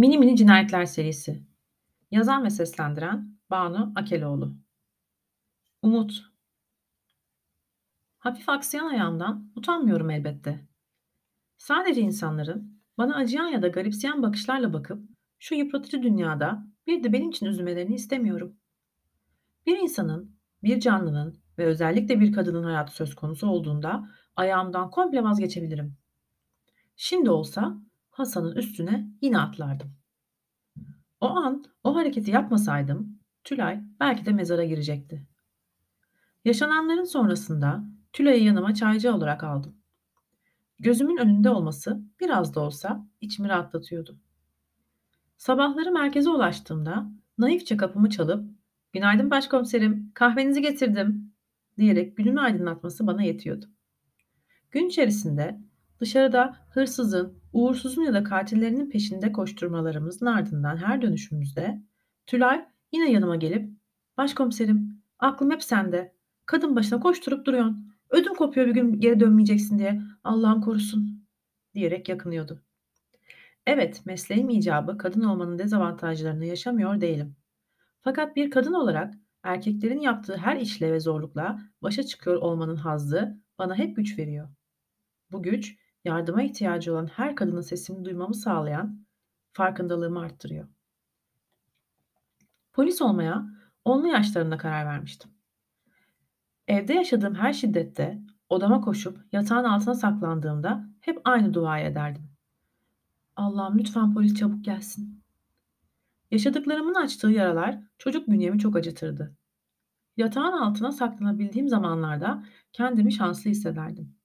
Mini 0.00 0.18
Mini 0.18 0.36
Cinayetler 0.36 0.84
serisi. 0.84 1.42
Yazan 2.10 2.44
ve 2.44 2.50
seslendiren 2.50 3.38
Banu 3.50 3.92
Akeloğlu. 3.96 4.54
Umut. 5.82 6.22
Hafif 8.18 8.48
aksayan 8.48 8.86
ayağımdan 8.86 9.52
utanmıyorum 9.56 10.10
elbette. 10.10 10.68
Sadece 11.56 12.00
insanların 12.00 12.82
bana 12.98 13.16
acıyan 13.16 13.46
ya 13.46 13.62
da 13.62 13.68
garipseyen 13.68 14.22
bakışlarla 14.22 14.72
bakıp 14.72 15.02
şu 15.38 15.54
yıpratıcı 15.54 16.02
dünyada 16.02 16.66
bir 16.86 17.04
de 17.04 17.12
benim 17.12 17.30
için 17.30 17.46
üzülmelerini 17.46 17.94
istemiyorum. 17.94 18.56
Bir 19.66 19.78
insanın, 19.78 20.36
bir 20.62 20.80
canlının 20.80 21.42
ve 21.58 21.66
özellikle 21.66 22.20
bir 22.20 22.32
kadının 22.32 22.64
hayatı 22.64 22.94
söz 22.94 23.14
konusu 23.14 23.48
olduğunda 23.48 24.08
ayağımdan 24.36 24.90
komple 24.90 25.22
vazgeçebilirim. 25.22 25.96
Şimdi 26.96 27.30
olsa 27.30 27.89
Hasan'ın 28.10 28.56
üstüne 28.56 29.10
yine 29.20 29.38
atlardım. 29.38 29.92
O 31.20 31.28
an 31.28 31.64
o 31.84 31.94
hareketi 31.94 32.30
yapmasaydım 32.30 33.20
Tülay 33.44 33.80
belki 34.00 34.26
de 34.26 34.32
mezara 34.32 34.64
girecekti. 34.64 35.26
Yaşananların 36.44 37.04
sonrasında 37.04 37.84
Tülay'ı 38.12 38.44
yanıma 38.44 38.74
çaycı 38.74 39.14
olarak 39.14 39.44
aldım. 39.44 39.76
Gözümün 40.78 41.16
önünde 41.16 41.50
olması 41.50 42.00
biraz 42.20 42.54
da 42.54 42.60
olsa 42.60 43.06
içimi 43.20 43.48
rahatlatıyordu. 43.48 44.18
Sabahları 45.36 45.92
merkeze 45.92 46.30
ulaştığımda 46.30 47.10
naifçe 47.38 47.76
kapımı 47.76 48.10
çalıp 48.10 48.50
''Günaydın 48.92 49.30
başkomiserim, 49.30 50.12
kahvenizi 50.14 50.62
getirdim.'' 50.62 51.34
diyerek 51.78 52.16
günümü 52.16 52.40
aydınlatması 52.40 53.06
bana 53.06 53.22
yetiyordu. 53.22 53.66
Gün 54.70 54.88
içerisinde 54.88 55.60
dışarıda 56.00 56.56
hırsızın, 56.70 57.42
uğursuzun 57.52 58.02
ya 58.02 58.14
da 58.14 58.24
katillerinin 58.24 58.90
peşinde 58.90 59.32
koşturmalarımızın 59.32 60.26
ardından 60.26 60.76
her 60.76 61.02
dönüşümüzde 61.02 61.82
Tülay 62.26 62.64
yine 62.92 63.12
yanıma 63.12 63.36
gelip 63.36 63.70
''Başkomiserim, 64.16 65.02
aklım 65.18 65.50
hep 65.50 65.62
sende. 65.62 66.14
Kadın 66.46 66.76
başına 66.76 67.00
koşturup 67.00 67.46
duruyorsun. 67.46 67.94
Ödüm 68.10 68.34
kopuyor 68.34 68.66
bir 68.66 68.74
gün 68.74 69.00
geri 69.00 69.20
dönmeyeceksin 69.20 69.78
diye. 69.78 70.02
Allah'ım 70.24 70.60
korusun.'' 70.60 71.26
diyerek 71.74 72.08
yakınıyordu. 72.08 72.62
Evet, 73.66 74.06
mesleğim 74.06 74.50
icabı 74.50 74.98
kadın 74.98 75.22
olmanın 75.22 75.58
dezavantajlarını 75.58 76.44
yaşamıyor 76.44 77.00
değilim. 77.00 77.36
Fakat 78.00 78.36
bir 78.36 78.50
kadın 78.50 78.72
olarak 78.72 79.14
erkeklerin 79.42 80.00
yaptığı 80.00 80.36
her 80.36 80.56
işle 80.56 80.92
ve 80.92 81.00
zorlukla 81.00 81.60
başa 81.82 82.02
çıkıyor 82.02 82.36
olmanın 82.36 82.76
hazzı 82.76 83.40
bana 83.58 83.74
hep 83.74 83.96
güç 83.96 84.18
veriyor. 84.18 84.48
Bu 85.32 85.42
güç 85.42 85.76
yardıma 86.04 86.42
ihtiyacı 86.42 86.92
olan 86.92 87.06
her 87.06 87.36
kadının 87.36 87.60
sesini 87.60 88.04
duymamı 88.04 88.34
sağlayan 88.34 89.06
farkındalığımı 89.52 90.20
arttırıyor. 90.20 90.68
Polis 92.72 93.02
olmaya 93.02 93.46
onlu 93.84 94.06
yaşlarında 94.06 94.58
karar 94.58 94.86
vermiştim. 94.86 95.30
Evde 96.68 96.94
yaşadığım 96.94 97.34
her 97.34 97.52
şiddette 97.52 98.22
odama 98.48 98.80
koşup 98.80 99.18
yatağın 99.32 99.64
altına 99.64 99.94
saklandığımda 99.94 100.88
hep 101.00 101.20
aynı 101.24 101.54
duayı 101.54 101.86
ederdim. 101.86 102.30
Allah'ım 103.36 103.78
lütfen 103.78 104.14
polis 104.14 104.34
çabuk 104.34 104.64
gelsin. 104.64 105.22
Yaşadıklarımın 106.30 106.94
açtığı 106.94 107.30
yaralar 107.30 107.78
çocuk 107.98 108.28
bünyemi 108.28 108.58
çok 108.58 108.76
acıtırdı. 108.76 109.36
Yatağın 110.16 110.52
altına 110.52 110.92
saklanabildiğim 110.92 111.68
zamanlarda 111.68 112.44
kendimi 112.72 113.12
şanslı 113.12 113.50
hissederdim. 113.50 114.19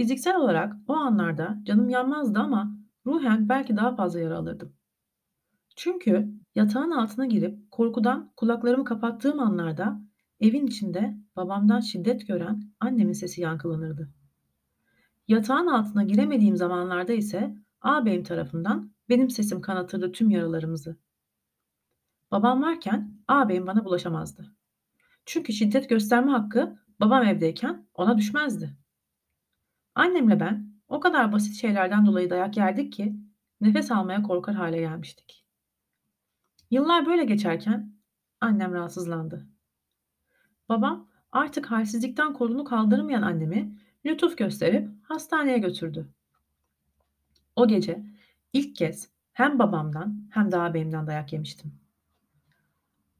Fiziksel 0.00 0.36
olarak 0.36 0.76
o 0.88 0.94
anlarda 0.94 1.58
canım 1.62 1.88
yanmazdı 1.88 2.38
ama 2.38 2.76
ruhen 3.06 3.48
belki 3.48 3.76
daha 3.76 3.96
fazla 3.96 4.20
yara 4.20 4.38
alırdım. 4.38 4.72
Çünkü 5.76 6.30
yatağın 6.54 6.90
altına 6.90 7.26
girip 7.26 7.70
korkudan 7.70 8.32
kulaklarımı 8.36 8.84
kapattığım 8.84 9.40
anlarda 9.40 10.00
evin 10.40 10.66
içinde 10.66 11.16
babamdan 11.36 11.80
şiddet 11.80 12.28
gören 12.28 12.62
annemin 12.80 13.12
sesi 13.12 13.40
yankılanırdı. 13.40 14.10
Yatağın 15.28 15.66
altına 15.66 16.02
giremediğim 16.02 16.56
zamanlarda 16.56 17.12
ise 17.12 17.54
ağabeyim 17.82 18.24
tarafından 18.24 18.92
benim 19.08 19.30
sesim 19.30 19.60
kanatırdı 19.60 20.12
tüm 20.12 20.30
yaralarımızı. 20.30 20.96
Babam 22.30 22.62
varken 22.62 23.14
ağabeyim 23.28 23.66
bana 23.66 23.84
bulaşamazdı. 23.84 24.52
Çünkü 25.26 25.52
şiddet 25.52 25.88
gösterme 25.88 26.30
hakkı 26.30 26.78
babam 27.00 27.22
evdeyken 27.22 27.86
ona 27.94 28.18
düşmezdi. 28.18 28.79
Annemle 29.94 30.40
ben 30.40 30.72
o 30.88 31.00
kadar 31.00 31.32
basit 31.32 31.54
şeylerden 31.54 32.06
dolayı 32.06 32.30
dayak 32.30 32.56
yerdik 32.56 32.92
ki 32.92 33.16
nefes 33.60 33.90
almaya 33.90 34.22
korkar 34.22 34.54
hale 34.54 34.78
gelmiştik. 34.78 35.44
Yıllar 36.70 37.06
böyle 37.06 37.24
geçerken 37.24 37.92
annem 38.40 38.72
rahatsızlandı. 38.74 39.46
Babam 40.68 41.08
artık 41.32 41.70
halsizlikten 41.70 42.32
kolunu 42.32 42.64
kaldırmayan 42.64 43.22
annemi 43.22 43.78
lütuf 44.06 44.38
gösterip 44.38 44.88
hastaneye 45.02 45.58
götürdü. 45.58 46.08
O 47.56 47.68
gece 47.68 48.04
ilk 48.52 48.76
kez 48.76 49.10
hem 49.32 49.58
babamdan 49.58 50.28
hem 50.30 50.52
de 50.52 50.58
ağabeyimden 50.58 51.06
dayak 51.06 51.32
yemiştim. 51.32 51.80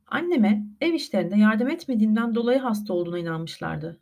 Anneme 0.07 0.67
ev 0.81 0.93
işlerinde 0.93 1.37
yardım 1.37 1.69
etmediğimden 1.69 2.35
dolayı 2.35 2.59
hasta 2.59 2.95
olduğuna 2.95 3.19
inanmışlardı. 3.19 4.01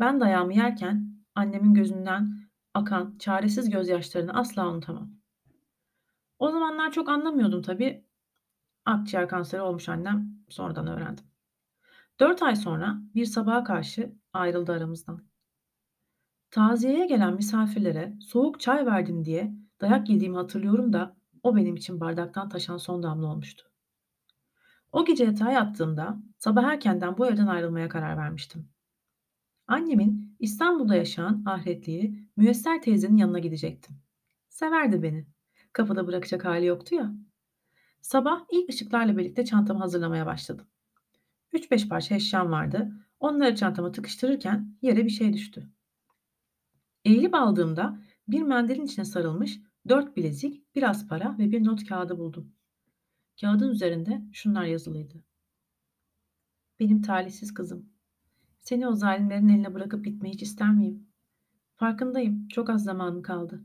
Ben 0.00 0.20
dayağımı 0.20 0.54
yerken 0.54 1.17
annemin 1.38 1.74
gözünden 1.74 2.48
akan 2.74 3.18
çaresiz 3.18 3.70
gözyaşlarını 3.70 4.32
asla 4.32 4.68
unutamam. 4.68 5.10
O 6.38 6.50
zamanlar 6.50 6.92
çok 6.92 7.08
anlamıyordum 7.08 7.62
tabii. 7.62 8.04
Akciğer 8.84 9.28
kanseri 9.28 9.60
olmuş 9.60 9.88
annem 9.88 10.44
sonradan 10.48 10.86
öğrendim. 10.86 11.24
Dört 12.20 12.42
ay 12.42 12.56
sonra 12.56 12.98
bir 13.14 13.24
sabaha 13.24 13.64
karşı 13.64 14.12
ayrıldı 14.32 14.72
aramızdan. 14.72 15.24
Taziyeye 16.50 17.06
gelen 17.06 17.34
misafirlere 17.34 18.14
soğuk 18.20 18.60
çay 18.60 18.86
verdim 18.86 19.24
diye 19.24 19.54
dayak 19.80 20.08
yediğimi 20.08 20.36
hatırlıyorum 20.36 20.92
da 20.92 21.16
o 21.42 21.56
benim 21.56 21.76
için 21.76 22.00
bardaktan 22.00 22.48
taşan 22.48 22.76
son 22.76 23.02
damla 23.02 23.26
olmuştu. 23.26 23.70
O 24.92 25.04
gece 25.04 25.24
yatağa 25.24 25.50
yattığımda 25.50 26.18
sabah 26.38 26.64
erkenden 26.64 27.18
bu 27.18 27.26
evden 27.26 27.46
ayrılmaya 27.46 27.88
karar 27.88 28.16
vermiştim. 28.16 28.68
Annemin 29.66 30.27
İstanbul'da 30.38 30.94
yaşayan 30.94 31.42
ahiretliği 31.46 32.28
Müyesser 32.36 32.82
teyzenin 32.82 33.16
yanına 33.16 33.38
gidecektim. 33.38 33.96
Severdi 34.48 35.02
beni. 35.02 35.26
Kapıda 35.72 36.06
bırakacak 36.06 36.44
hali 36.44 36.66
yoktu 36.66 36.94
ya. 36.94 37.12
Sabah 38.00 38.44
ilk 38.52 38.68
ışıklarla 38.68 39.18
birlikte 39.18 39.44
çantamı 39.44 39.80
hazırlamaya 39.80 40.26
başladım. 40.26 40.66
Üç 41.52 41.70
beş 41.70 41.88
parça 41.88 42.14
eşyam 42.14 42.50
vardı. 42.50 42.92
Onları 43.20 43.56
çantama 43.56 43.92
tıkıştırırken 43.92 44.76
yere 44.82 45.04
bir 45.04 45.10
şey 45.10 45.32
düştü. 45.32 45.70
Eğilip 47.04 47.34
aldığımda 47.34 47.98
bir 48.28 48.42
mendilin 48.42 48.84
içine 48.84 49.04
sarılmış 49.04 49.60
dört 49.88 50.16
bilezik, 50.16 50.74
biraz 50.74 51.08
para 51.08 51.38
ve 51.38 51.50
bir 51.50 51.64
not 51.64 51.84
kağıdı 51.84 52.18
buldum. 52.18 52.52
Kağıdın 53.40 53.70
üzerinde 53.70 54.22
şunlar 54.32 54.64
yazılıydı. 54.64 55.24
Benim 56.80 57.02
talihsiz 57.02 57.54
kızım. 57.54 57.97
Seni 58.60 58.88
o 58.88 58.94
zalimlerin 58.94 59.48
eline 59.48 59.74
bırakıp 59.74 60.04
gitmeyi 60.04 60.34
hiç 60.34 60.42
ister 60.42 60.70
miyim? 60.70 61.08
Farkındayım. 61.76 62.48
Çok 62.48 62.70
az 62.70 62.84
zamanım 62.84 63.22
kaldı. 63.22 63.64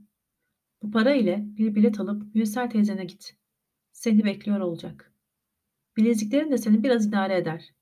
Bu 0.82 0.92
para 0.92 1.14
ile 1.14 1.44
bir 1.46 1.76
bilet 1.76 2.00
alıp 2.00 2.36
Müyesser 2.36 2.70
teyzene 2.70 3.06
git. 3.06 3.38
Seni 3.92 4.24
bekliyor 4.24 4.60
olacak. 4.60 5.14
Bileziklerin 5.98 6.52
de 6.52 6.58
seni 6.58 6.84
biraz 6.84 7.08
idare 7.08 7.38
eder. 7.38 7.74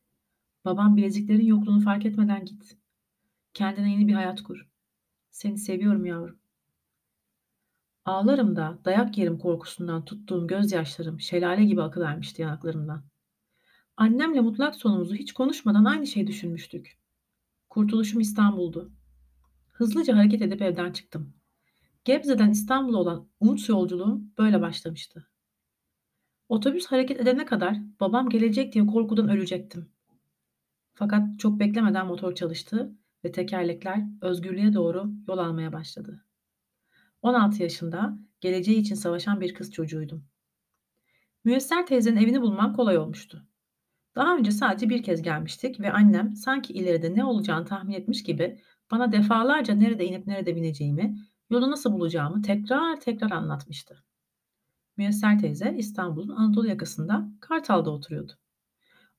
Babam 0.65 0.97
bileziklerin 0.97 1.45
yokluğunu 1.45 1.79
fark 1.79 2.05
etmeden 2.05 2.45
git. 2.45 2.77
Kendine 3.53 3.91
yeni 3.91 4.07
bir 4.07 4.13
hayat 4.13 4.43
kur. 4.43 4.67
Seni 5.29 5.57
seviyorum 5.57 6.05
yavrum. 6.05 6.39
Ağlarım 8.05 8.55
da 8.55 8.79
dayak 8.85 9.17
yerim 9.17 9.37
korkusundan 9.37 10.05
tuttuğum 10.05 10.47
gözyaşlarım 10.47 11.19
şelale 11.19 11.65
gibi 11.65 11.81
akıvermişti 11.81 12.41
yanaklarımdan. 12.41 13.03
Annemle 13.97 14.41
mutlak 14.41 14.75
sonumuzu 14.75 15.15
hiç 15.15 15.33
konuşmadan 15.33 15.85
aynı 15.85 16.07
şeyi 16.07 16.27
düşünmüştük. 16.27 17.00
Kurtuluşum 17.71 18.19
İstanbul'du. 18.19 18.91
Hızlıca 19.71 20.17
hareket 20.17 20.41
edip 20.41 20.61
evden 20.61 20.91
çıktım. 20.91 21.33
Gebze'den 22.05 22.49
İstanbul'a 22.49 22.97
olan 22.97 23.29
umut 23.39 23.69
yolculuğum 23.69 24.21
böyle 24.37 24.61
başlamıştı. 24.61 25.27
Otobüs 26.49 26.85
hareket 26.85 27.19
edene 27.19 27.45
kadar 27.45 27.77
babam 27.99 28.29
gelecek 28.29 28.73
diye 28.73 28.85
korkudan 28.85 29.29
ölecektim. 29.29 29.89
Fakat 30.93 31.39
çok 31.39 31.59
beklemeden 31.59 32.07
motor 32.07 32.35
çalıştı 32.35 32.95
ve 33.25 33.31
tekerlekler 33.31 34.03
özgürlüğe 34.21 34.73
doğru 34.73 35.11
yol 35.27 35.37
almaya 35.37 35.73
başladı. 35.73 36.25
16 37.21 37.63
yaşında 37.63 38.17
geleceği 38.41 38.77
için 38.77 38.95
savaşan 38.95 39.41
bir 39.41 39.53
kız 39.53 39.71
çocuğuydum. 39.71 40.25
Müyesser 41.43 41.87
teyzenin 41.87 42.17
evini 42.17 42.41
bulmam 42.41 42.73
kolay 42.73 42.97
olmuştu. 42.97 43.47
Daha 44.15 44.37
önce 44.37 44.51
sadece 44.51 44.89
bir 44.89 45.03
kez 45.03 45.21
gelmiştik 45.21 45.79
ve 45.79 45.91
annem 45.91 46.35
sanki 46.35 46.73
ileride 46.73 47.15
ne 47.15 47.25
olacağını 47.25 47.65
tahmin 47.65 47.93
etmiş 47.93 48.23
gibi 48.23 48.61
bana 48.91 49.11
defalarca 49.11 49.73
nerede 49.75 50.05
inip 50.05 50.27
nerede 50.27 50.55
bineceğimi, 50.55 51.17
yolu 51.49 51.71
nasıl 51.71 51.93
bulacağımı 51.93 52.41
tekrar 52.41 52.99
tekrar 52.99 53.31
anlatmıştı. 53.31 54.03
Müyesser 54.97 55.39
teyze 55.39 55.75
İstanbul'un 55.77 56.35
Anadolu 56.35 56.67
yakasında 56.67 57.29
Kartal'da 57.39 57.89
oturuyordu. 57.91 58.33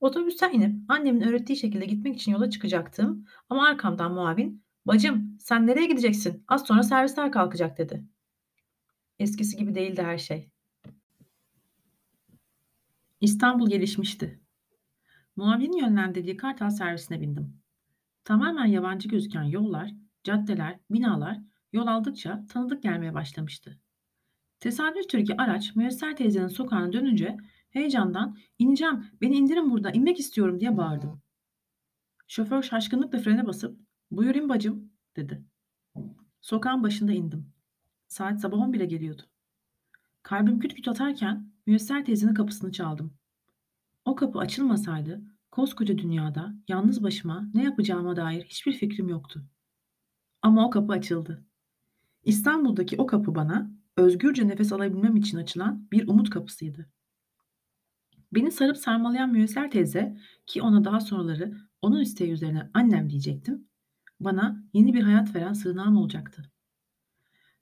Otobüsten 0.00 0.52
inip 0.52 0.90
annemin 0.90 1.20
öğrettiği 1.20 1.56
şekilde 1.56 1.84
gitmek 1.84 2.16
için 2.16 2.32
yola 2.32 2.50
çıkacaktım 2.50 3.26
ama 3.48 3.66
arkamdan 3.66 4.12
muavin 4.12 4.64
"Bacım, 4.86 5.36
sen 5.40 5.66
nereye 5.66 5.86
gideceksin? 5.86 6.44
Az 6.48 6.66
sonra 6.66 6.82
servisler 6.82 7.32
kalkacak." 7.32 7.78
dedi. 7.78 8.04
Eskisi 9.18 9.56
gibi 9.56 9.74
değildi 9.74 10.02
her 10.02 10.18
şey. 10.18 10.50
İstanbul 13.20 13.70
gelişmişti. 13.70 14.41
Muavinin 15.37 15.76
yönlendirdiği 15.76 16.37
Kartal 16.37 16.70
servisine 16.70 17.20
bindim. 17.20 17.62
Tamamen 18.25 18.67
yabancı 18.67 19.08
gözüken 19.08 19.43
yollar, 19.43 19.90
caddeler, 20.25 20.79
binalar 20.90 21.38
yol 21.73 21.87
aldıkça 21.87 22.46
tanıdık 22.49 22.82
gelmeye 22.82 23.14
başlamıştı. 23.14 23.79
Tesadüftür 24.61 25.25
ki 25.25 25.34
araç 25.38 25.76
Müyesser 25.76 26.17
teyzenin 26.17 26.49
sokağına 26.49 26.93
dönünce 26.93 27.37
heyecandan 27.70 28.38
ineceğim, 28.58 29.06
beni 29.20 29.37
indirin 29.37 29.70
burada, 29.70 29.90
inmek 29.90 30.19
istiyorum 30.19 30.61
diye 30.61 30.76
bağırdım. 30.76 31.23
Şoför 32.29 32.62
şaşkınlıkla 32.62 33.19
frene 33.19 33.46
basıp 33.46 33.81
buyur 34.11 34.34
in 34.34 34.49
bacım 34.49 34.93
dedi. 35.17 35.44
Sokağın 36.40 36.82
başında 36.82 37.12
indim. 37.12 37.52
Saat 38.08 38.40
sabah 38.40 38.58
11'e 38.58 38.87
geliyordu. 38.87 39.23
Kalbim 40.23 40.58
küt 40.58 40.75
küt 40.75 40.88
atarken 40.88 41.52
Müyesser 41.67 42.05
teyzenin 42.05 42.34
kapısını 42.34 42.73
çaldım. 42.73 43.14
O 44.04 44.14
kapı 44.14 44.38
açılmasaydı 44.38 45.22
koskoca 45.50 45.99
dünyada 45.99 46.54
yalnız 46.69 47.02
başıma 47.02 47.50
ne 47.54 47.64
yapacağıma 47.64 48.16
dair 48.16 48.44
hiçbir 48.44 48.72
fikrim 48.72 49.08
yoktu. 49.08 49.44
Ama 50.43 50.66
o 50.66 50.70
kapı 50.70 50.93
açıldı. 50.93 51.44
İstanbul'daki 52.25 52.96
o 52.99 53.06
kapı 53.06 53.34
bana 53.34 53.70
özgürce 53.96 54.49
nefes 54.49 54.72
alabilmem 54.72 55.16
için 55.16 55.38
açılan 55.38 55.88
bir 55.93 56.08
umut 56.08 56.31
kapısıydı. 56.31 56.88
Beni 58.32 58.52
sarıp 58.52 58.76
sarmalayan 58.76 59.32
Müyesser 59.32 59.70
teyze 59.70 60.19
ki 60.46 60.62
ona 60.62 60.84
daha 60.84 61.00
sonraları 61.00 61.58
onun 61.82 62.00
isteği 62.00 62.31
üzerine 62.31 62.70
annem 62.75 63.10
diyecektim, 63.10 63.69
bana 64.20 64.64
yeni 64.72 64.94
bir 64.94 65.02
hayat 65.02 65.34
veren 65.34 65.52
sığınağım 65.52 65.96
olacaktı. 65.96 66.50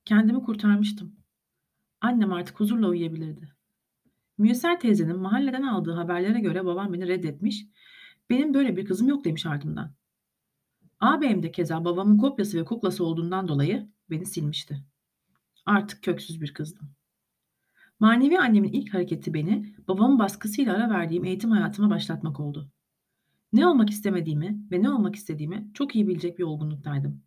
Kendimi 0.04 0.42
kurtarmıştım. 0.42 1.16
Annem 2.00 2.32
artık 2.32 2.60
huzurla 2.60 2.88
uyuyabilirdi. 2.88 3.59
Müyesser 4.40 4.80
teyzenin 4.80 5.18
mahalleden 5.18 5.62
aldığı 5.62 5.92
haberlere 5.92 6.40
göre 6.40 6.64
babam 6.64 6.92
beni 6.92 7.08
reddetmiş, 7.08 7.66
benim 8.30 8.54
böyle 8.54 8.76
bir 8.76 8.84
kızım 8.84 9.08
yok 9.08 9.24
demiş 9.24 9.46
ardımdan. 9.46 9.94
Ağabeyim 11.00 11.42
de 11.42 11.52
keza 11.52 11.84
babamın 11.84 12.18
kopyası 12.18 12.58
ve 12.58 12.64
kuklası 12.64 13.04
olduğundan 13.04 13.48
dolayı 13.48 13.88
beni 14.10 14.26
silmişti. 14.26 14.84
Artık 15.66 16.02
köksüz 16.02 16.40
bir 16.40 16.54
kızdım. 16.54 16.90
Manevi 17.98 18.38
annemin 18.38 18.72
ilk 18.72 18.94
hareketi 18.94 19.34
beni 19.34 19.74
babamın 19.88 20.18
baskısıyla 20.18 20.74
ara 20.74 20.90
verdiğim 20.90 21.24
eğitim 21.24 21.50
hayatıma 21.50 21.90
başlatmak 21.90 22.40
oldu. 22.40 22.70
Ne 23.52 23.66
olmak 23.66 23.90
istemediğimi 23.90 24.58
ve 24.70 24.82
ne 24.82 24.90
olmak 24.90 25.16
istediğimi 25.16 25.70
çok 25.74 25.94
iyi 25.94 26.08
bilecek 26.08 26.38
bir 26.38 26.44
olgunluktaydım. 26.44 27.22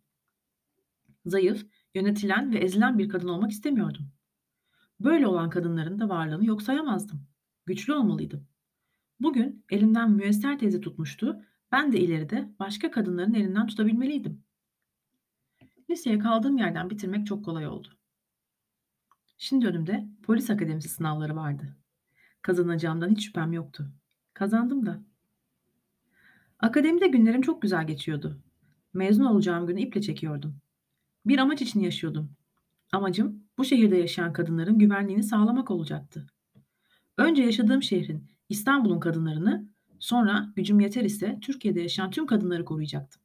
Zayıf, 1.26 1.66
yönetilen 1.94 2.52
ve 2.52 2.58
ezilen 2.58 2.98
bir 2.98 3.08
kadın 3.08 3.28
olmak 3.28 3.50
istemiyordum. 3.50 4.14
Böyle 5.04 5.26
olan 5.26 5.50
kadınların 5.50 5.98
da 5.98 6.08
varlığını 6.08 6.46
yok 6.46 6.62
sayamazdım. 6.62 7.26
Güçlü 7.66 7.92
olmalıydım. 7.92 8.46
Bugün 9.20 9.64
elimden 9.70 10.10
müesser 10.10 10.58
teyze 10.58 10.80
tutmuştu, 10.80 11.42
ben 11.72 11.92
de 11.92 12.00
ileride 12.00 12.48
başka 12.58 12.90
kadınların 12.90 13.34
elinden 13.34 13.66
tutabilmeliydim. 13.66 14.42
Liseye 15.90 16.18
kaldığım 16.18 16.56
yerden 16.56 16.90
bitirmek 16.90 17.26
çok 17.26 17.44
kolay 17.44 17.66
oldu. 17.66 17.88
Şimdi 19.38 19.66
önümde 19.66 20.08
polis 20.22 20.50
akademisi 20.50 20.88
sınavları 20.88 21.36
vardı. 21.36 21.76
Kazanacağımdan 22.42 23.08
hiç 23.08 23.26
şüphem 23.26 23.52
yoktu. 23.52 23.92
Kazandım 24.34 24.86
da. 24.86 25.02
Akademide 26.58 27.06
günlerim 27.06 27.42
çok 27.42 27.62
güzel 27.62 27.86
geçiyordu. 27.86 28.42
Mezun 28.94 29.24
olacağım 29.24 29.66
günü 29.66 29.80
iple 29.80 30.02
çekiyordum. 30.02 30.56
Bir 31.26 31.38
amaç 31.38 31.62
için 31.62 31.80
yaşıyordum. 31.80 32.32
Amacım 32.92 33.43
bu 33.58 33.64
şehirde 33.64 33.96
yaşayan 33.96 34.32
kadınların 34.32 34.78
güvenliğini 34.78 35.22
sağlamak 35.22 35.70
olacaktı. 35.70 36.26
Önce 37.16 37.42
yaşadığım 37.42 37.82
şehrin, 37.82 38.30
İstanbul'un 38.48 39.00
kadınlarını, 39.00 39.68
sonra 39.98 40.52
gücüm 40.56 40.80
yeter 40.80 41.04
ise 41.04 41.38
Türkiye'de 41.42 41.80
yaşayan 41.80 42.10
tüm 42.10 42.26
kadınları 42.26 42.64
koruyacaktım. 42.64 43.22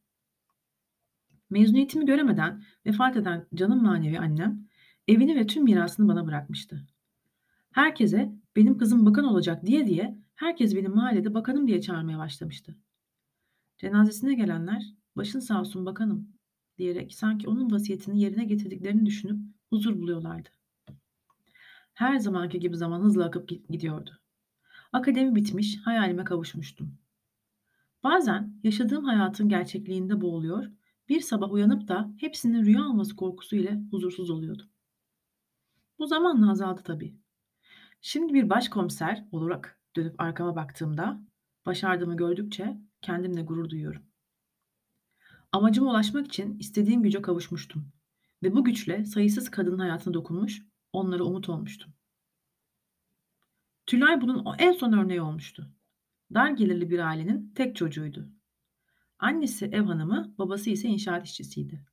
Mezuniyetimi 1.50 2.06
göremeden 2.06 2.64
vefat 2.86 3.18
eden 3.18 3.46
canım 3.56 3.84
manevi 3.84 4.20
annem 4.20 4.68
evini 5.08 5.36
ve 5.36 5.48
tüm 5.48 5.64
mirasını 5.64 6.08
bana 6.08 6.28
bırakmıştı. 6.28 6.88
Herkese 7.72 8.32
benim 8.56 8.78
kızım 8.78 9.06
bakan 9.06 9.26
olacak 9.26 9.66
diye 9.66 9.88
diye 9.88 10.20
herkes 10.36 10.76
benim 10.76 10.96
mahallede 10.96 11.34
bakanım 11.34 11.68
diye 11.68 11.82
çağırmaya 11.82 12.18
başlamıştı. 12.18 12.76
Cenazesine 13.78 14.34
gelenler 14.34 14.94
başın 15.16 15.40
sağ 15.40 15.60
olsun 15.60 15.86
bakanım 15.86 16.28
diyerek 16.78 17.16
sanki 17.16 17.50
onun 17.50 17.72
vasiyetini 17.72 18.22
yerine 18.22 18.46
getirdiklerini 18.46 19.06
düşünüp 19.06 19.40
huzur 19.70 20.02
buluyorlardı. 20.02 20.50
Her 21.94 22.18
zamanki 22.18 22.60
gibi 22.60 22.78
zaman 22.78 23.02
hızla 23.02 23.26
akıp 23.26 23.50
gidiyordu. 23.70 24.20
Akademi 24.94 25.36
bitmiş, 25.36 25.78
hayalime 25.86 26.24
kavuşmuştum. 26.24 26.98
Bazen 28.04 28.60
yaşadığım 28.64 29.06
hayatın 29.06 29.50
gerçekliğinde 29.50 30.22
boğuluyor, 30.22 30.66
bir 31.10 31.20
sabah 31.20 31.52
uyanıp 31.52 31.88
da 31.88 32.12
hepsinin 32.18 32.66
rüya 32.66 32.82
olması 32.84 33.16
korkusu 33.16 33.56
ile 33.56 33.82
huzursuz 33.92 34.30
oluyordum. 34.30 34.68
Bu 36.00 36.08
zamanla 36.08 36.52
azaldı 36.52 36.82
tabii. 36.84 37.16
Şimdi 38.02 38.34
bir 38.34 38.50
başkomiser 38.50 39.26
olarak 39.32 39.80
dönüp 39.96 40.22
arkama 40.22 40.56
baktığımda 40.56 41.22
başardığımı 41.66 42.18
gördükçe 42.18 42.78
kendimle 43.02 43.42
gurur 43.42 43.70
duyuyorum. 43.70 44.02
Amacıma 45.52 45.92
ulaşmak 45.92 46.28
için 46.28 46.60
istediğim 46.60 47.04
güce 47.04 47.22
kavuşmuştum 47.22 47.92
ve 48.44 48.56
bu 48.56 48.64
güçle 48.64 49.06
sayısız 49.06 49.52
kadının 49.52 49.80
hayatına 49.80 50.14
dokunmuş, 50.14 50.62
onlara 50.94 51.24
umut 51.24 51.50
olmuştum. 51.50 51.94
Tülay 53.86 54.22
bunun 54.22 54.46
en 54.60 54.72
son 54.72 54.94
örneği 54.94 55.22
olmuştu. 55.22 55.72
Dar 56.34 56.50
gelirli 56.50 56.90
bir 56.90 57.00
ailenin 57.00 57.54
tek 57.56 57.76
çocuğuydu. 57.76 58.30
Annesi 59.20 59.66
ev 59.66 59.84
hanımı, 59.84 60.34
babası 60.38 60.70
ise 60.70 60.88
inşaat 60.88 61.26
işçisiydi. 61.28 61.86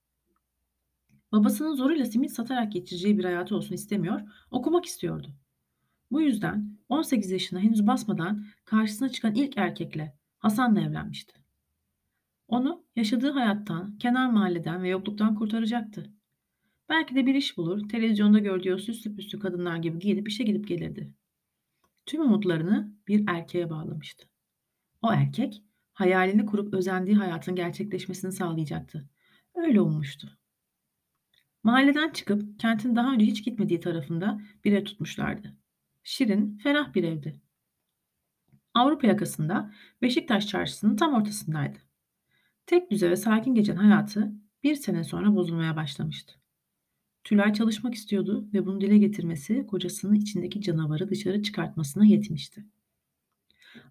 Babasının 1.33 1.75
zoruyla 1.75 2.05
simit 2.05 2.33
satarak 2.33 2.73
geçireceği 2.73 3.19
bir 3.19 3.25
hayatı 3.25 3.57
olsun 3.57 3.75
istemiyor, 3.75 4.21
okumak 4.51 4.85
istiyordu. 4.85 5.35
Bu 6.11 6.21
yüzden 6.21 6.79
18 6.89 7.31
yaşına 7.31 7.61
henüz 7.61 7.87
basmadan 7.87 8.45
karşısına 8.65 9.09
çıkan 9.09 9.35
ilk 9.35 9.59
erkekle 9.59 10.19
Hasan'la 10.39 10.81
evlenmişti. 10.81 11.35
Onu 12.49 12.85
yaşadığı 12.97 13.31
hayattan, 13.31 13.99
kenar 13.99 14.31
mahalleden 14.31 14.83
ve 14.83 14.89
yokluktan 14.89 15.35
kurtaracaktı. 15.35 16.13
Belki 16.89 17.15
de 17.15 17.27
bir 17.27 17.35
iş 17.35 17.57
bulur, 17.57 17.89
televizyonda 17.89 18.39
gördüğü 18.39 18.79
süslü 18.79 19.17
püslü 19.17 19.39
kadınlar 19.39 19.77
gibi 19.77 19.99
giyinip 19.99 20.29
işe 20.29 20.45
gidip 20.45 20.69
gelirdi. 20.69 21.13
Tüm 22.07 22.23
umutlarını 22.23 22.93
bir 23.09 23.25
erkeğe 23.29 23.71
bağlamıştı. 23.71 24.29
O 25.03 25.13
erkek, 25.13 25.63
hayalini 25.93 26.47
kurup 26.47 26.75
özendiği 26.75 27.17
hayatın 27.17 27.55
gerçekleşmesini 27.55 28.33
sağlayacaktı. 28.33 29.09
Öyle 29.55 29.81
ummuştu. 29.81 30.39
Mahalleden 31.63 32.11
çıkıp 32.11 32.61
kentin 32.61 32.97
daha 32.97 33.13
önce 33.13 33.27
hiç 33.27 33.45
gitmediği 33.45 33.81
tarafında 33.81 34.41
bir 34.65 34.73
ev 34.73 34.85
tutmuşlardı. 34.85 35.57
Şirin, 36.03 36.59
ferah 36.59 36.95
bir 36.95 37.05
evdi. 37.05 37.41
Avrupa 38.75 39.07
yakasında 39.07 39.75
Beşiktaş 40.03 40.47
çarşısının 40.47 40.97
tam 40.97 41.15
ortasındaydı. 41.15 41.79
Tek 42.67 42.91
düze 42.91 43.11
ve 43.11 43.17
sakin 43.17 43.55
geçen 43.55 43.77
hayatı 43.77 44.33
bir 44.63 44.75
sene 44.75 45.05
sonra 45.05 45.35
bozulmaya 45.35 45.77
başlamıştı. 45.77 46.35
Tülay 47.27 47.53
çalışmak 47.53 47.95
istiyordu 47.95 48.49
ve 48.55 48.67
bunu 48.67 48.81
dile 48.81 48.99
getirmesi 48.99 49.67
kocasının 49.67 50.15
içindeki 50.15 50.61
canavarı 50.61 51.11
dışarı 51.11 51.43
çıkartmasına 51.43 52.05
yetmişti. 52.05 52.65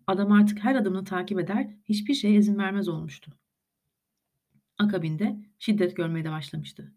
Adam 0.08 0.32
artık 0.32 0.60
her 0.64 0.76
adımını 0.76 1.04
takip 1.04 1.40
eder, 1.40 1.70
hiçbir 1.86 2.14
şeye 2.14 2.38
izin 2.38 2.58
vermez 2.58 2.88
olmuştu. 2.88 3.32
Akabinde 4.78 5.38
şiddet 5.60 5.96
görmeye 5.96 6.26
de 6.26 6.32
başlamıştı. 6.32 6.92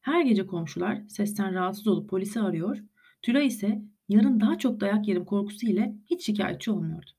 Her 0.00 0.24
gece 0.24 0.46
komşular 0.46 1.02
sesten 1.08 1.54
rahatsız 1.54 1.86
olup 1.86 2.10
polisi 2.10 2.40
arıyor, 2.40 2.78
Tülay 3.22 3.46
ise 3.46 3.82
yarın 4.08 4.40
daha 4.40 4.58
çok 4.58 4.80
dayak 4.80 5.08
yerim 5.08 5.24
korkusu 5.24 5.66
ile 5.66 5.94
hiç 6.10 6.26
şikayetçi 6.26 6.70
olmuyordu. 6.70 7.10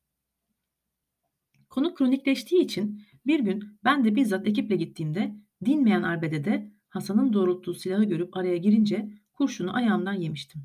Konu 1.69 1.95
kronikleştiği 1.95 2.61
için 2.61 3.03
bir 3.25 3.39
gün 3.39 3.79
ben 3.83 4.05
de 4.05 4.15
bizzat 4.15 4.47
ekiple 4.47 4.75
gittiğimde 4.75 5.35
dinmeyen 5.65 6.03
arbedede 6.03 6.76
Hasan'ın 6.97 7.33
doğrulttuğu 7.33 7.73
silahı 7.73 8.03
görüp 8.03 8.37
araya 8.37 8.57
girince 8.57 9.09
kurşunu 9.33 9.75
ayağımdan 9.75 10.13
yemiştim. 10.13 10.63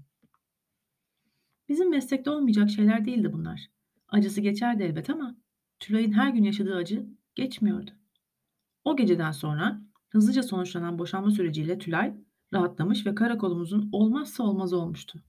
Bizim 1.69 1.91
meslekte 1.91 2.31
olmayacak 2.31 2.71
şeyler 2.71 3.05
değildi 3.05 3.33
bunlar. 3.33 3.71
Acısı 4.09 4.41
geçerdi 4.41 4.83
elbet 4.83 5.11
ama 5.11 5.37
Tülay'ın 5.81 6.13
her 6.13 6.31
gün 6.31 6.45
yaşadığı 6.45 6.77
acı 6.77 7.07
geçmiyordu. 7.35 7.91
O 8.85 8.97
geceden 8.97 9.33
sonra 9.33 9.81
hızlıca 10.09 10.43
sonuçlanan 10.43 10.99
boşanma 10.99 11.31
süreciyle 11.31 11.79
Tülay 11.79 12.15
rahatlamış 12.53 13.07
ve 13.07 13.15
karakolumuzun 13.15 13.89
olmazsa 13.93 14.45
olmazı 14.45 14.77
olmuştu. 14.79 15.23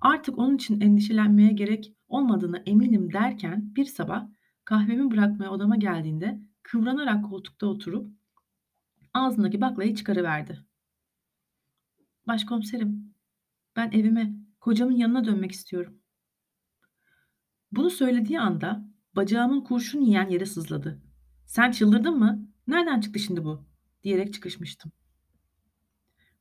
Artık 0.00 0.38
onun 0.38 0.56
için 0.56 0.80
endişelenmeye 0.80 1.52
gerek 1.52 1.94
olmadığına 2.08 2.56
eminim 2.66 3.12
derken 3.12 3.74
bir 3.76 3.84
sabah 3.84 4.26
kahvemi 4.64 5.10
bırakmaya 5.10 5.50
odama 5.50 5.76
geldiğinde 5.76 6.40
kıvranarak 6.62 7.24
koltukta 7.24 7.66
oturup 7.66 8.10
ağzındaki 9.14 9.60
baklayı 9.60 9.94
çıkarıverdi. 9.94 10.64
Başkomiserim, 12.26 13.14
ben 13.76 13.90
evime, 13.90 14.34
kocamın 14.60 14.96
yanına 14.96 15.24
dönmek 15.24 15.52
istiyorum. 15.52 15.98
Bunu 17.72 17.90
söylediği 17.90 18.40
anda 18.40 18.88
bacağımın 19.16 19.60
kurşun 19.60 20.00
yiyen 20.00 20.28
yere 20.28 20.46
sızladı. 20.46 21.02
Sen 21.46 21.70
çıldırdın 21.70 22.18
mı? 22.18 22.48
Nereden 22.66 23.00
çıktı 23.00 23.18
şimdi 23.18 23.44
bu? 23.44 23.64
diyerek 24.04 24.34
çıkışmıştım. 24.34 24.92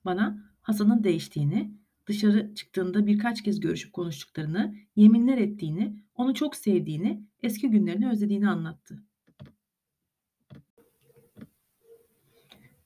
Bana 0.06 0.54
Hasan'ın 0.62 1.04
değiştiğini, 1.04 1.78
dışarı 2.08 2.56
çıktığında 2.56 3.08
birkaç 3.08 3.44
kez 3.44 3.60
görüşüp 3.60 3.94
konuştuklarını, 3.94 4.76
yeminler 4.96 5.38
ettiğini, 5.38 6.04
onu 6.16 6.34
çok 6.34 6.56
sevdiğini, 6.56 7.24
eski 7.44 7.70
günlerini 7.70 8.10
özlediğini 8.10 8.50
anlattı. 8.50 9.04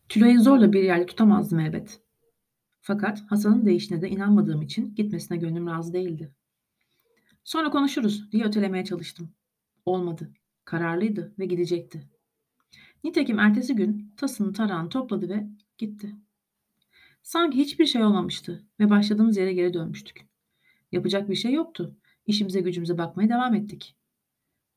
Tülay'ı 0.10 0.40
zorla 0.42 0.74
bir 0.74 0.84
yerde 0.84 1.06
tutamazdım 1.06 1.60
elbet. 1.60 2.02
Fakat 2.82 3.22
Hasan'ın 3.28 3.66
değişine 3.66 4.02
de 4.02 4.10
inanmadığım 4.10 4.62
için 4.62 4.96
gitmesine 4.96 5.38
gönlüm 5.38 5.68
razı 5.68 5.94
değildi. 5.94 6.32
Sonra 7.44 7.70
konuşuruz 7.70 8.32
diye 8.32 8.46
ötelemeye 8.46 8.86
çalıştım. 8.86 9.34
Olmadı. 9.86 10.34
Kararlıydı 10.66 11.34
ve 11.40 11.46
gidecekti. 11.46 12.10
Nitekim 13.04 13.40
ertesi 13.40 13.76
gün 13.76 14.14
tasını 14.18 14.54
tarağını 14.54 14.90
topladı 14.90 15.30
ve 15.30 15.48
gitti. 15.78 16.16
Sanki 17.24 17.58
hiçbir 17.58 17.86
şey 17.86 18.04
olmamıştı 18.04 18.64
ve 18.80 18.90
başladığımız 18.90 19.38
yere 19.38 19.54
geri 19.54 19.74
dönmüştük. 19.74 20.28
Yapacak 20.92 21.30
bir 21.30 21.36
şey 21.36 21.54
yoktu. 21.54 21.98
İşimize 22.26 22.62
gücümüze 22.62 22.98
bakmaya 22.98 23.30
devam 23.30 23.56
ettik. 23.56 23.96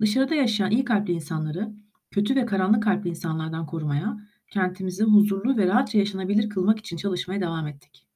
Dışarıda 0.00 0.34
yaşayan 0.34 0.70
iyi 0.70 0.84
kalpli 0.84 1.12
insanları 1.12 1.72
kötü 2.10 2.36
ve 2.36 2.46
karanlık 2.46 2.82
kalpli 2.82 3.10
insanlardan 3.10 3.66
korumaya, 3.66 4.29
kentimizi 4.50 5.04
huzurlu 5.04 5.56
ve 5.56 5.66
rahatça 5.66 5.98
yaşanabilir 5.98 6.48
kılmak 6.48 6.78
için 6.78 6.96
çalışmaya 6.96 7.40
devam 7.40 7.66
ettik. 7.66 8.06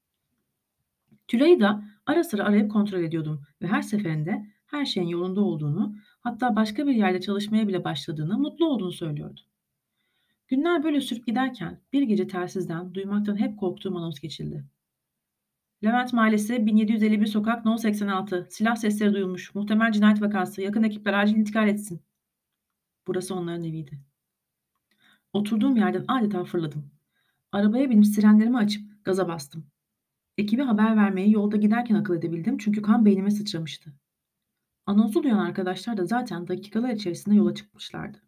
Tülay'ı 1.29 1.61
da 1.61 1.85
ara 2.07 2.25
sıra 2.25 2.45
arayıp 2.45 2.73
kontrol 2.73 3.03
ediyordum 3.03 3.43
ve 3.63 3.67
her 3.67 3.83
seferinde 3.83 4.47
her 4.67 4.85
şeyin 4.85 5.09
yolunda 5.09 5.41
olduğunu, 5.41 5.97
hatta 6.21 6.57
başka 6.57 6.87
bir 6.87 6.95
yerde 6.95 7.21
çalışmaya 7.21 7.69
bile 7.69 7.85
başladığını, 7.85 8.39
mutlu 8.39 8.67
olduğunu 8.67 8.93
söylüyordu. 8.93 9.41
Günler 10.49 10.85
böyle 10.85 11.01
sürüp 11.01 11.27
giderken 11.27 11.81
bir 11.93 12.03
gece 12.03 12.27
telsizden 12.27 12.95
duymaktan 12.95 13.37
hep 13.37 13.59
korktuğum 13.59 13.97
anons 13.97 14.21
geçildi. 14.21 14.65
Levent 15.85 16.13
Mahallesi 16.13 16.67
1751 16.67 17.27
sokak 17.27 17.65
No 17.65 17.79
86. 17.79 18.47
Silah 18.51 18.77
sesleri 18.77 19.15
duyulmuş. 19.15 19.55
Muhtemel 19.55 19.93
cinayet 19.93 20.23
vakası. 20.23 20.63
Yakın 20.63 20.83
ekipler 20.83 21.13
acil 21.13 21.37
intikal 21.37 21.69
etsin. 21.69 22.03
Burası 23.07 23.35
onların 23.35 23.65
eviydi. 23.65 24.01
Oturduğum 25.35 25.77
yerden 25.77 26.05
adeta 26.09 26.45
fırladım. 26.45 26.91
Arabaya 27.53 27.91
binip 27.91 28.07
sirenlerimi 28.07 28.59
açıp 28.59 29.05
gaza 29.05 29.29
bastım. 29.29 29.67
Ekibi 30.39 30.63
haber 30.63 30.97
vermeyi 30.97 31.33
yolda 31.33 31.57
giderken 31.57 31.95
akıl 31.95 32.15
edebildim 32.15 32.59
çünkü 32.59 32.83
kan 32.83 33.05
beynime 33.05 33.31
sıçramıştı. 33.31 33.93
Anonsu 34.87 35.23
duyan 35.23 35.39
arkadaşlar 35.39 35.97
da 35.97 36.07
zaten 36.07 36.49
dakikalar 36.49 36.91
içerisinde 36.91 37.35
yola 37.35 37.55
çıkmışlardı. 37.55 38.23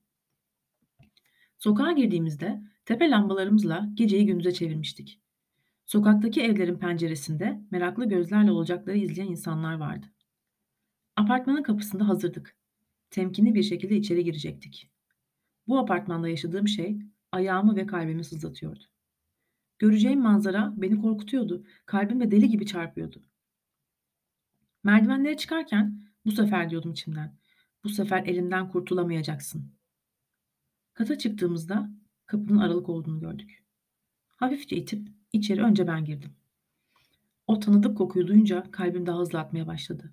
Sokağa 1.58 1.92
girdiğimizde 1.92 2.62
tepe 2.84 3.10
lambalarımızla 3.10 3.88
geceyi 3.94 4.26
gündüze 4.26 4.52
çevirmiştik. 4.52 5.20
Sokaktaki 5.86 6.42
evlerin 6.42 6.78
penceresinde 6.78 7.60
meraklı 7.70 8.08
gözlerle 8.08 8.50
olacakları 8.50 8.98
izleyen 8.98 9.28
insanlar 9.28 9.74
vardı. 9.74 10.06
Apartmanın 11.16 11.62
kapısında 11.62 12.08
hazırdık. 12.08 12.56
Temkinli 13.10 13.54
bir 13.54 13.62
şekilde 13.62 13.96
içeri 13.96 14.24
girecektik. 14.24 14.95
Bu 15.68 15.78
apartmanda 15.78 16.28
yaşadığım 16.28 16.68
şey 16.68 16.98
ayağımı 17.32 17.76
ve 17.76 17.86
kalbimi 17.86 18.24
sızlatıyordu. 18.24 18.84
Göreceğim 19.78 20.20
manzara 20.20 20.74
beni 20.76 21.00
korkutuyordu. 21.00 21.64
Kalbimde 21.86 22.30
deli 22.30 22.48
gibi 22.48 22.66
çarpıyordu. 22.66 23.22
Merdivenlere 24.84 25.36
çıkarken 25.36 26.00
bu 26.24 26.32
sefer 26.32 26.70
diyordum 26.70 26.92
içimden. 26.92 27.36
Bu 27.84 27.88
sefer 27.88 28.22
elinden 28.26 28.68
kurtulamayacaksın. 28.68 29.72
Kata 30.94 31.18
çıktığımızda 31.18 31.90
kapının 32.26 32.58
aralık 32.58 32.88
olduğunu 32.88 33.20
gördük. 33.20 33.64
Hafifçe 34.28 34.76
itip 34.76 35.08
içeri 35.32 35.62
önce 35.62 35.86
ben 35.86 36.04
girdim. 36.04 36.36
O 37.46 37.60
tanıdık 37.60 37.96
kokuyu 37.96 38.26
duyunca 38.26 38.70
kalbim 38.70 39.06
daha 39.06 39.18
hızlı 39.18 39.38
atmaya 39.38 39.66
başladı. 39.66 40.12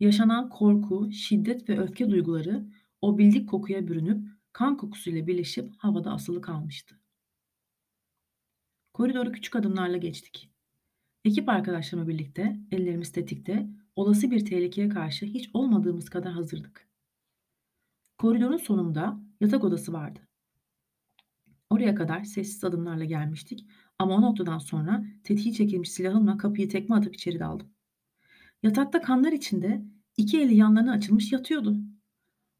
Yaşanan 0.00 0.48
korku, 0.48 1.12
şiddet 1.12 1.68
ve 1.68 1.78
öfke 1.80 2.10
duyguları 2.10 2.66
o 3.00 3.18
bildik 3.18 3.48
kokuya 3.48 3.88
bürünüp 3.88 4.28
kan 4.54 4.76
kokusuyla 4.76 5.26
birleşip 5.26 5.72
havada 5.78 6.12
asılı 6.12 6.40
kalmıştı. 6.40 7.00
Koridoru 8.92 9.32
küçük 9.32 9.56
adımlarla 9.56 9.96
geçtik. 9.96 10.50
Ekip 11.24 11.48
arkadaşlarımla 11.48 12.08
birlikte 12.08 12.60
ellerimiz 12.70 13.12
tetikte 13.12 13.68
olası 13.96 14.30
bir 14.30 14.44
tehlikeye 14.44 14.88
karşı 14.88 15.26
hiç 15.26 15.50
olmadığımız 15.54 16.10
kadar 16.10 16.32
hazırdık. 16.32 16.88
Koridorun 18.18 18.56
sonunda 18.56 19.20
yatak 19.40 19.64
odası 19.64 19.92
vardı. 19.92 20.20
Oraya 21.70 21.94
kadar 21.94 22.24
sessiz 22.24 22.64
adımlarla 22.64 23.04
gelmiştik 23.04 23.66
ama 23.98 24.14
o 24.14 24.22
noktadan 24.22 24.58
sonra 24.58 25.04
tetiği 25.24 25.54
çekilmiş 25.54 25.92
silahımla 25.92 26.36
kapıyı 26.36 26.68
tekme 26.68 26.96
atıp 26.96 27.14
içeri 27.14 27.40
daldım. 27.40 27.68
Yatakta 28.62 29.02
kanlar 29.02 29.32
içinde 29.32 29.82
iki 30.16 30.40
eli 30.40 30.54
yanlarına 30.54 30.92
açılmış 30.92 31.32
yatıyordu. 31.32 31.93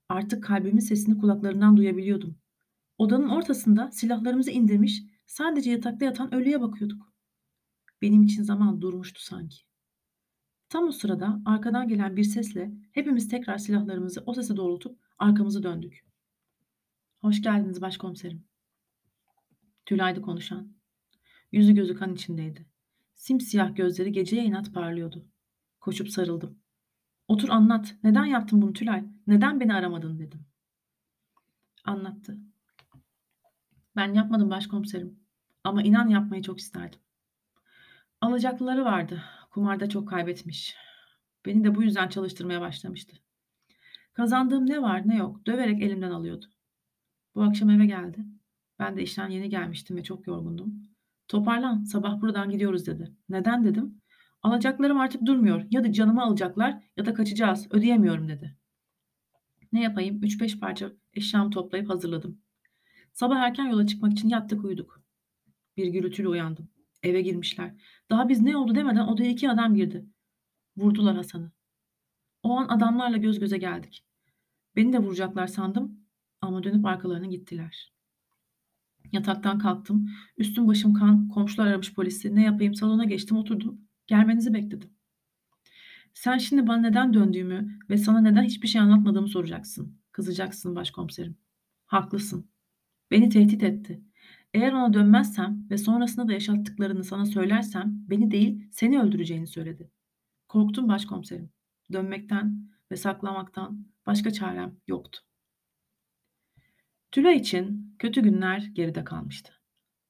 Artık 0.09 0.45
kalbimin 0.45 0.81
sesini 0.81 1.19
kulaklarından 1.19 1.77
duyabiliyordum. 1.77 2.39
Odanın 2.99 3.29
ortasında 3.29 3.91
silahlarımızı 3.91 4.51
indirmiş 4.51 5.03
sadece 5.27 5.71
yatakta 5.71 6.05
yatan 6.05 6.35
ölüye 6.35 6.61
bakıyorduk. 6.61 7.13
Benim 8.03 8.23
için 8.23 8.43
zaman 8.43 8.81
durmuştu 8.81 9.23
sanki. 9.23 9.57
Tam 10.69 10.89
o 10.89 10.93
sırada 10.93 11.43
arkadan 11.47 11.89
gelen 11.89 12.17
bir 12.17 12.25
sesle 12.25 12.73
hepimiz 12.93 13.29
tekrar 13.29 13.59
silahlarımızı 13.59 14.23
o 14.27 14.35
sese 14.35 14.57
doğrultup 14.57 14.99
arkamızı 15.19 15.63
döndük. 15.63 16.07
Hoş 17.21 17.43
geldiniz 17.43 17.81
başkomiserim. 17.81 18.45
Tülay'dı 19.87 20.23
konuşan. 20.23 20.73
Yüzü 21.53 21.75
gözü 21.75 21.95
kan 21.95 22.15
içindeydi. 22.15 22.67
Simsiyah 23.15 23.77
gözleri 23.77 24.13
geceye 24.13 24.45
inat 24.45 24.75
parlıyordu. 24.75 25.27
Koşup 25.81 26.11
sarıldım. 26.11 26.64
Otur 27.29 27.49
anlat. 27.49 27.95
Neden 28.03 28.25
yaptın 28.25 28.63
bunu 28.63 28.73
Tülay? 28.73 29.05
Neden 29.27 29.61
beni 29.61 29.75
aramadın 29.75 30.19
dedim. 30.19 30.47
Anlattı. 31.85 32.39
Ben 33.97 34.13
yapmadım 34.13 34.51
başkomiserim. 34.51 35.21
Ama 35.65 35.83
inan 35.83 36.09
yapmayı 36.09 36.43
çok 36.43 36.59
isterdim. 36.59 37.01
Alacaklıları 38.21 38.85
vardı. 38.85 39.23
Kumarda 39.51 39.89
çok 39.89 40.09
kaybetmiş. 40.09 40.77
Beni 41.47 41.65
de 41.65 41.75
bu 41.75 41.83
yüzden 41.83 42.09
çalıştırmaya 42.09 42.61
başlamıştı. 42.61 43.17
Kazandığım 44.13 44.67
ne 44.67 44.83
var 44.83 45.09
ne 45.09 45.17
yok 45.17 45.47
döverek 45.47 45.83
elimden 45.83 46.11
alıyordu. 46.11 46.47
Bu 47.35 47.43
akşam 47.43 47.71
eve 47.71 47.87
geldi. 47.87 48.25
Ben 48.79 48.97
de 48.97 49.03
işten 49.03 49.29
yeni 49.29 49.49
gelmiştim 49.49 49.97
ve 49.97 50.03
çok 50.03 50.27
yorgundum. 50.27 50.83
Toparlan 51.29 51.85
sabah 51.85 52.21
buradan 52.21 52.51
gidiyoruz 52.51 52.87
dedi. 52.87 53.13
Neden 53.29 53.65
dedim. 53.65 54.03
Alacaklarım 54.45 55.01
artık 55.01 55.27
durmuyor. 55.27 55.67
Ya 55.71 55.85
da 55.85 55.93
canımı 55.93 56.23
alacaklar 56.23 56.83
ya 56.97 57.07
da 57.07 57.15
kaçacağız. 57.15 57.67
Ödeyemiyorum 57.71 58.29
dedi. 58.29 58.57
Ne 59.73 59.83
yapayım? 59.83 60.23
3-5 60.23 60.59
parça 60.59 60.93
eşyamı 61.15 61.51
toplayıp 61.51 61.91
hazırladım. 61.91 62.41
Sabah 63.13 63.37
erken 63.37 63.67
yola 63.67 63.87
çıkmak 63.87 64.13
için 64.13 64.29
yattık 64.29 64.65
uyuduk. 64.65 65.03
Bir 65.77 65.87
gürültüyle 65.87 66.29
uyandım. 66.29 66.69
Eve 67.03 67.23
girmişler. 67.23 67.75
Daha 68.11 68.29
biz 68.29 68.41
ne 68.41 68.57
oldu 68.57 68.75
demeden 68.75 69.07
odaya 69.07 69.31
iki 69.31 69.51
adam 69.51 69.75
girdi. 69.75 70.07
Vurdular 70.77 71.17
Hasan'ı. 71.17 71.53
O 72.43 72.59
an 72.59 72.69
adamlarla 72.69 73.17
göz 73.17 73.39
göze 73.39 73.59
geldik. 73.59 74.05
Beni 74.77 74.93
de 74.93 74.99
vuracaklar 74.99 75.47
sandım 75.47 76.01
ama 76.41 76.63
dönüp 76.63 76.87
arkalarına 76.87 77.27
gittiler. 77.27 77.93
Yataktan 79.13 79.59
kalktım. 79.59 80.11
Üstüm 80.39 80.69
başım 80.69 80.95
kan. 80.95 81.29
Komşular 81.29 81.67
aramış 81.67 81.95
polisi. 81.95 82.35
Ne 82.35 82.43
yapayım 82.43 82.75
salona 82.75 83.05
geçtim 83.05 83.37
oturdum. 83.37 83.84
Gelmenizi 84.07 84.55
bekledim. 84.55 84.91
Sen 86.15 86.39
şimdi 86.39 86.67
bana 86.67 86.81
neden 86.81 87.15
döndüğümü 87.15 87.79
ve 87.91 87.97
sana 87.97 88.21
neden 88.21 88.43
hiçbir 88.43 88.69
şey 88.69 88.81
anlatmadığımı 88.81 89.29
soracaksın. 89.29 89.99
Kızacaksın 90.13 90.77
başkomiserim. 90.77 91.37
Haklısın. 91.87 92.51
Beni 93.11 93.29
tehdit 93.29 93.63
etti. 93.63 94.03
Eğer 94.55 94.73
ona 94.73 94.95
dönmezsem 94.95 95.67
ve 95.71 95.79
sonrasında 95.79 96.29
da 96.29 96.33
yaşattıklarını 96.33 97.05
sana 97.05 97.27
söylersem 97.27 97.93
beni 98.11 98.31
değil 98.31 98.69
seni 98.73 99.01
öldüreceğini 99.01 99.47
söyledi. 99.47 99.91
Korktum 100.49 100.89
başkomiserim. 100.89 101.51
Dönmekten 101.93 102.71
ve 102.91 102.97
saklamaktan 102.97 103.87
başka 104.07 104.31
çarem 104.31 104.77
yoktu. 104.87 105.21
Tülay 107.13 107.37
için 107.37 107.97
kötü 107.99 108.23
günler 108.23 108.59
geride 108.59 109.05
kalmıştı. 109.05 109.53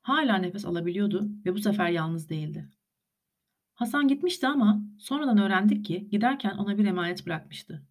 Hala 0.03 0.37
nefes 0.37 0.65
alabiliyordu 0.65 1.29
ve 1.47 1.55
bu 1.55 1.59
sefer 1.59 1.89
yalnız 1.89 2.29
değildi. 2.29 2.69
Hasan 3.75 4.09
gitmişti 4.09 4.47
ama 4.47 4.83
sonradan 4.99 5.39
öğrendik 5.39 5.85
ki 5.85 6.09
giderken 6.11 6.57
ona 6.57 6.79
bir 6.79 6.85
emanet 6.85 7.27
bırakmıştı. 7.27 7.83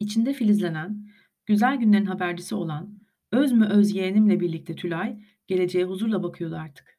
İçinde 0.00 0.32
filizlenen, 0.32 1.08
güzel 1.46 1.76
günlerin 1.76 2.06
habercisi 2.06 2.54
olan, 2.54 3.00
öz 3.32 3.52
mü 3.52 3.66
öz 3.66 3.94
yeğenimle 3.94 4.40
birlikte 4.40 4.76
Tülay, 4.76 5.18
geleceğe 5.46 5.84
huzurla 5.84 6.22
bakıyordu 6.22 6.56
artık. 6.56 6.98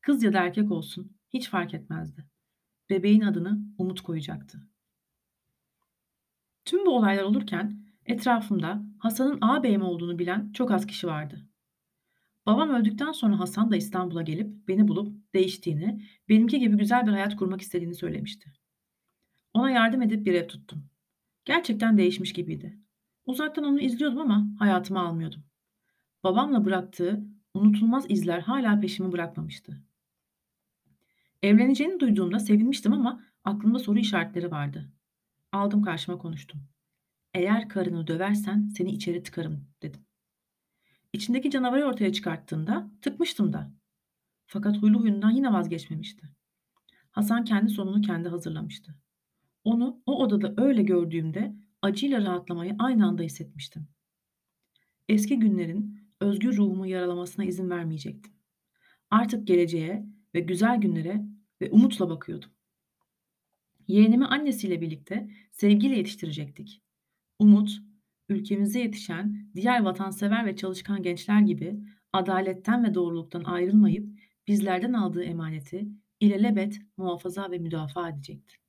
Kız 0.00 0.22
ya 0.22 0.32
da 0.32 0.38
erkek 0.38 0.70
olsun, 0.70 1.16
hiç 1.30 1.48
fark 1.48 1.74
etmezdi. 1.74 2.24
Bebeğin 2.90 3.20
adını 3.20 3.58
Umut 3.78 4.00
koyacaktı. 4.00 4.68
Tüm 6.64 6.86
bu 6.86 6.96
olaylar 6.96 7.22
olurken 7.22 7.86
etrafımda 8.06 8.82
Hasan'ın 8.98 9.38
ağabeyim 9.40 9.82
olduğunu 9.82 10.18
bilen 10.18 10.52
çok 10.52 10.70
az 10.70 10.86
kişi 10.86 11.06
vardı. 11.06 11.48
Babam 12.46 12.70
öldükten 12.70 13.12
sonra 13.12 13.40
Hasan 13.40 13.70
da 13.70 13.76
İstanbul'a 13.76 14.22
gelip 14.22 14.68
beni 14.68 14.88
bulup 14.88 15.34
değiştiğini, 15.34 16.02
benimki 16.28 16.58
gibi 16.58 16.76
güzel 16.76 17.06
bir 17.06 17.12
hayat 17.12 17.36
kurmak 17.36 17.60
istediğini 17.60 17.94
söylemişti. 17.94 18.52
Ona 19.54 19.70
yardım 19.70 20.02
edip 20.02 20.26
bir 20.26 20.34
ev 20.34 20.48
tuttum. 20.48 20.90
Gerçekten 21.44 21.98
değişmiş 21.98 22.32
gibiydi. 22.32 22.78
Uzaktan 23.26 23.64
onu 23.64 23.80
izliyordum 23.80 24.20
ama 24.20 24.46
hayatıma 24.58 25.00
almıyordum. 25.08 25.44
Babamla 26.24 26.64
bıraktığı 26.64 27.24
unutulmaz 27.54 28.06
izler 28.08 28.40
hala 28.40 28.80
peşimi 28.80 29.12
bırakmamıştı. 29.12 29.82
Evleneceğini 31.42 32.00
duyduğumda 32.00 32.38
sevinmiştim 32.38 32.92
ama 32.92 33.24
aklımda 33.44 33.78
soru 33.78 33.98
işaretleri 33.98 34.50
vardı. 34.50 34.92
Aldım 35.52 35.82
karşıma 35.82 36.18
konuştum. 36.18 36.60
Eğer 37.34 37.68
karını 37.68 38.06
döversen 38.06 38.68
seni 38.76 38.90
içeri 38.90 39.22
tıkarım 39.22 39.68
dedim. 39.82 40.06
İçindeki 41.14 41.50
canavarı 41.50 41.86
ortaya 41.86 42.12
çıkarttığında 42.12 42.90
tıkmıştım 43.02 43.52
da. 43.52 43.72
Fakat 44.46 44.76
huylu 44.76 45.00
huyundan 45.00 45.30
yine 45.30 45.52
vazgeçmemişti. 45.52 46.30
Hasan 47.10 47.44
kendi 47.44 47.70
sonunu 47.70 48.00
kendi 48.00 48.28
hazırlamıştı. 48.28 48.94
Onu 49.64 50.02
o 50.06 50.22
odada 50.24 50.54
öyle 50.56 50.82
gördüğümde 50.82 51.54
acıyla 51.82 52.22
rahatlamayı 52.22 52.76
aynı 52.78 53.06
anda 53.06 53.22
hissetmiştim. 53.22 53.88
Eski 55.08 55.38
günlerin 55.38 56.00
özgür 56.20 56.56
ruhumu 56.56 56.86
yaralamasına 56.86 57.44
izin 57.44 57.70
vermeyecektim. 57.70 58.32
Artık 59.10 59.46
geleceğe 59.46 60.06
ve 60.34 60.40
güzel 60.40 60.80
günlere 60.80 61.24
ve 61.60 61.70
umutla 61.70 62.10
bakıyordum. 62.10 62.50
Yeğenimi 63.88 64.26
annesiyle 64.26 64.80
birlikte 64.80 65.30
sevgiyle 65.50 65.96
yetiştirecektik. 65.96 66.82
Umut, 67.38 67.80
ülkemizde 68.28 68.78
yetişen 68.78 69.50
diğer 69.56 69.82
vatansever 69.82 70.46
ve 70.46 70.56
çalışkan 70.56 71.02
gençler 71.02 71.40
gibi 71.40 71.76
adaletten 72.12 72.84
ve 72.84 72.94
doğruluktan 72.94 73.44
ayrılmayıp 73.44 74.20
bizlerden 74.48 74.92
aldığı 74.92 75.24
emaneti 75.24 75.88
ilelebet 76.20 76.78
muhafaza 76.96 77.50
ve 77.50 77.58
müdafaa 77.58 78.08
edecekti. 78.08 78.63